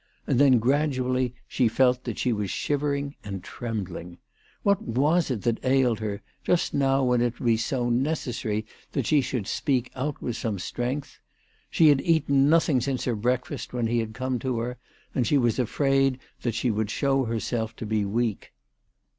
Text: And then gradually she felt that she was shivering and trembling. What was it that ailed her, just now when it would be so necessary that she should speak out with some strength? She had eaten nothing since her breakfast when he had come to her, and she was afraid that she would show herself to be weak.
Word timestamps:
And 0.25 0.39
then 0.39 0.57
gradually 0.57 1.35
she 1.47 1.67
felt 1.67 2.05
that 2.05 2.17
she 2.17 2.33
was 2.33 2.49
shivering 2.49 3.17
and 3.23 3.43
trembling. 3.43 4.17
What 4.63 4.81
was 4.81 5.29
it 5.29 5.43
that 5.43 5.63
ailed 5.63 5.99
her, 5.99 6.23
just 6.43 6.73
now 6.73 7.03
when 7.03 7.21
it 7.21 7.39
would 7.39 7.45
be 7.45 7.55
so 7.55 7.87
necessary 7.87 8.65
that 8.93 9.05
she 9.05 9.21
should 9.21 9.45
speak 9.45 9.91
out 9.95 10.19
with 10.19 10.35
some 10.35 10.57
strength? 10.57 11.19
She 11.69 11.89
had 11.89 12.01
eaten 12.01 12.49
nothing 12.49 12.81
since 12.81 13.05
her 13.05 13.15
breakfast 13.15 13.73
when 13.73 13.85
he 13.85 13.99
had 13.99 14.15
come 14.15 14.39
to 14.39 14.57
her, 14.57 14.79
and 15.13 15.27
she 15.27 15.37
was 15.37 15.59
afraid 15.59 16.17
that 16.41 16.55
she 16.55 16.71
would 16.71 16.89
show 16.89 17.25
herself 17.25 17.75
to 17.75 17.85
be 17.85 18.03
weak. 18.03 18.53